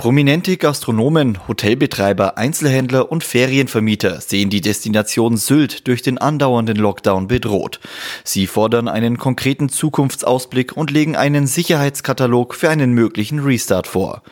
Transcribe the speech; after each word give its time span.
Prominente 0.00 0.56
Gastronomen, 0.58 1.48
Hotelbetreiber, 1.48 2.38
Einzelhändler 2.38 3.10
und 3.10 3.24
Ferienvermieter 3.24 4.20
sehen 4.20 4.48
die 4.48 4.60
Destination 4.60 5.36
Sylt 5.36 5.88
durch 5.88 6.02
den 6.02 6.18
andauernden 6.18 6.76
Lockdown 6.76 7.26
bedroht. 7.26 7.80
Sie 8.22 8.46
fordern 8.46 8.86
einen 8.86 9.18
konkreten 9.18 9.68
Zukunftsausblick 9.68 10.76
und 10.76 10.92
legen 10.92 11.16
einen 11.16 11.48
Sicherheitskatalog 11.48 12.54
für 12.54 12.70
einen 12.70 12.92
möglichen 12.92 13.40
Restart 13.40 13.88
vor. 13.88 14.22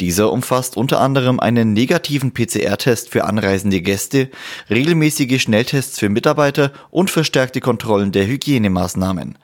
Dieser 0.00 0.30
umfasst 0.30 0.76
unter 0.76 1.00
anderem 1.00 1.40
einen 1.40 1.72
negativen 1.72 2.32
PCR-Test 2.32 3.08
für 3.08 3.24
anreisende 3.24 3.80
Gäste, 3.80 4.30
regelmäßige 4.70 5.42
Schnelltests 5.42 5.98
für 5.98 6.10
Mitarbeiter 6.10 6.70
und 6.90 7.10
verstärkte 7.10 7.58
Kontrollen 7.58 8.12
der 8.12 8.28
Hygienemaßnahmen. 8.28 9.36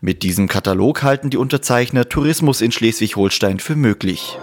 Mit 0.00 0.22
diesem 0.22 0.48
Katalog 0.48 1.02
halten 1.02 1.28
die 1.28 1.36
Unterzeichner 1.36 2.08
Tourismus 2.08 2.62
in 2.62 2.72
Schleswig-Holstein 2.72 3.60
für 3.60 3.76
möglich. 3.76 4.38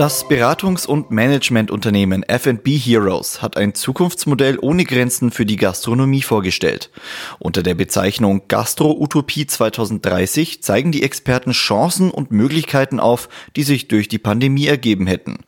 Das 0.00 0.26
Beratungs- 0.26 0.86
und 0.86 1.10
Managementunternehmen 1.10 2.22
F&B 2.22 2.78
Heroes 2.78 3.42
hat 3.42 3.58
ein 3.58 3.74
Zukunftsmodell 3.74 4.58
ohne 4.58 4.86
Grenzen 4.86 5.30
für 5.30 5.44
die 5.44 5.56
Gastronomie 5.56 6.22
vorgestellt. 6.22 6.90
Unter 7.38 7.62
der 7.62 7.74
Bezeichnung 7.74 8.48
Gastro-Utopie 8.48 9.46
2030 9.46 10.62
zeigen 10.62 10.90
die 10.90 11.02
Experten 11.02 11.50
Chancen 11.50 12.10
und 12.10 12.30
Möglichkeiten 12.30 12.98
auf, 12.98 13.28
die 13.56 13.62
sich 13.62 13.88
durch 13.88 14.08
die 14.08 14.16
Pandemie 14.16 14.68
ergeben 14.68 15.06
hätten. 15.06 15.40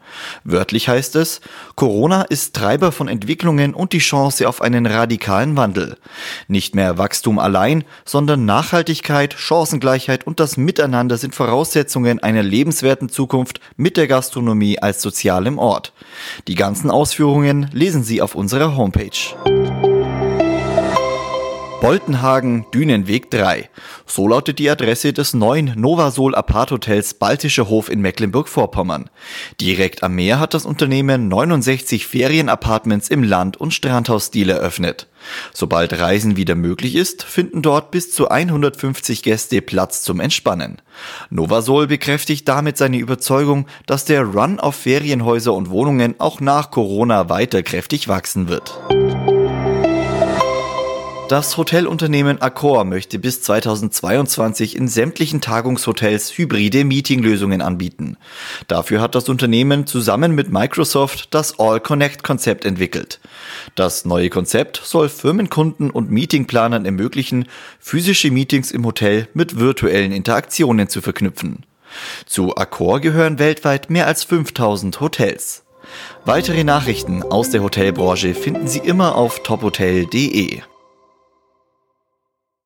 Wörtlich 0.45 0.87
heißt 0.87 1.17
es, 1.17 1.41
Corona 1.75 2.21
ist 2.21 2.55
Treiber 2.55 2.93
von 2.93 3.09
Entwicklungen 3.09 3.73
und 3.73 3.95
die 3.95 4.01
Chance 4.01 4.47
auf 4.47 4.61
einen 4.61 4.85
radikalen 4.85 5.57
Wandel. 5.57 5.97
Nicht 6.47 6.75
mehr 6.75 6.99
Wachstum 6.99 7.39
allein, 7.39 7.85
sondern 8.05 8.45
Nachhaltigkeit, 8.45 9.33
Chancengleichheit 9.33 10.27
und 10.27 10.41
das 10.41 10.59
Miteinander 10.59 11.17
sind 11.17 11.35
Voraussetzungen 11.35 12.23
einer 12.23 12.43
lebenswerten 12.43 13.09
Zukunft 13.09 13.59
mit 13.79 13.97
der 13.97 14.09
Gastronomie 14.09 14.42
Gastronomie 14.43 14.79
als 14.81 15.01
sozialem 15.01 15.59
Ort. 15.59 15.93
Die 16.49 16.57
ganzen 16.57 16.91
Ausführungen 16.91 17.71
lesen 17.73 18.03
Sie 18.03 18.21
auf 18.21 18.35
unserer 18.35 18.77
Homepage. 18.77 19.92
Boltenhagen, 21.83 22.65
Dünenweg 22.73 23.29
3. 23.33 23.69
So 24.07 24.29
lautet 24.29 24.61
die 24.61 24.71
Adresse 24.71 25.13
des 25.13 25.35
neuen 25.35 25.73
Novasol 25.75 26.33
Apart-Hotels 26.33 27.15
Baltischer 27.15 27.69
Hof 27.69 27.91
in 27.91 28.01
Mecklenburg-Vorpommern. 28.01 29.11
Direkt 29.61 30.05
am 30.05 30.15
Meer 30.15 30.39
hat 30.39 30.55
das 30.55 30.65
Unternehmen 30.65 31.27
69 31.27 32.07
Ferienapartments 32.07 33.09
im 33.09 33.25
Land- 33.25 33.57
und 33.57 33.75
Strandhausstil 33.75 34.51
eröffnet. 34.51 35.09
Sobald 35.53 35.99
Reisen 35.99 36.37
wieder 36.37 36.55
möglich 36.55 36.95
ist, 36.95 37.25
finden 37.25 37.63
dort 37.63 37.91
bis 37.91 38.13
zu 38.13 38.29
150 38.29 39.25
Gäste 39.25 39.61
Platz 39.61 40.05
zum 40.05 40.21
Entspannen. 40.21 40.81
Novasol 41.31 41.89
bekräftigt 41.89 42.47
damit 42.47 42.77
seine 42.77 42.99
Überzeugung, 42.99 43.67
dass 43.87 44.05
der 44.05 44.23
Run 44.23 44.61
auf 44.61 44.77
Ferienhäuser 44.77 45.53
und 45.53 45.69
Wohnungen 45.69 46.15
auch 46.21 46.39
nach 46.39 46.71
Corona 46.71 47.29
weiter 47.29 47.65
kräftig 47.65 48.07
wachsen 48.07 48.47
wird. 48.47 48.79
Das 51.33 51.57
Hotelunternehmen 51.57 52.43
Accor 52.43 52.85
möchte 52.85 53.19
bis 53.19 53.41
2022 53.41 54.77
in 54.77 54.87
sämtlichen 54.87 55.41
Tagungshotels 55.41 56.37
hybride 56.37 56.85
Meetinglösungen 56.85 57.63
anbieten. 57.63 58.19
Dafür 58.69 59.01
hat 59.01 59.15
das 59.15 59.31
Unternehmen 59.31 59.87
zusammen 59.87 60.35
mit 60.35 60.53
Microsoft 60.53 61.33
das 61.33 61.59
All 61.59 61.81
Connect 61.81 62.23
Konzept 62.23 62.67
entwickelt. 62.67 63.19
Das 63.77 64.05
neue 64.05 64.29
Konzept 64.29 64.83
soll 64.85 65.09
Firmenkunden 65.09 65.91
und 65.91 66.11
Meetingplanern 66.11 66.85
ermöglichen, 66.85 67.47
physische 67.81 68.31
Meetings 68.31 68.71
im 68.71 68.85
Hotel 68.85 69.27
mit 69.33 69.59
virtuellen 69.59 70.13
Interaktionen 70.13 70.91
zu 70.91 71.01
verknüpfen. 71.01 71.65
Zu 72.27 72.57
Accor 72.57 73.01
gehören 73.01 73.39
weltweit 73.39 73.89
mehr 73.89 74.07
als 74.07 74.23
5000 74.25 75.01
Hotels. 75.01 75.63
Weitere 76.27 76.63
Nachrichten 76.63 77.23
aus 77.23 77.49
der 77.49 77.63
Hotelbranche 77.63 78.35
finden 78.35 78.69
Sie 78.69 78.81
immer 78.81 79.17
auf 79.17 79.43
tophotel.de. 79.43 80.61